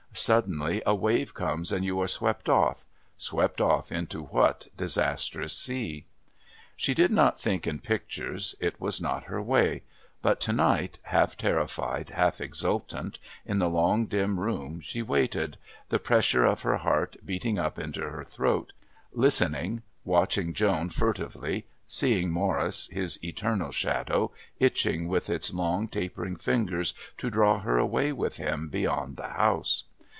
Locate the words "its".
25.29-25.53